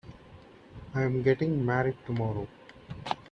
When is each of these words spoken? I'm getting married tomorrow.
I'm 0.95 1.21
getting 1.21 1.63
married 1.63 1.95
tomorrow. 2.07 2.47